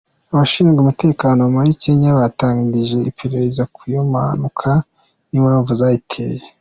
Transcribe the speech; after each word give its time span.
Abashinzwe 0.31 0.77
umutekano 0.81 1.41
muri 1.53 1.69
Kenya 1.81 2.09
batangije 2.19 2.97
iperereza 3.09 3.61
kuri 3.73 3.89
iyo 3.93 4.01
mpanuka 4.11 4.69
n’impamvu 5.29 5.71
zayiteye. 5.79 6.41